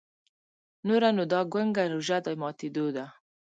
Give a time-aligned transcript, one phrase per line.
[0.87, 3.05] نوره نو دا ګونګه روژه د ماتېدو ده.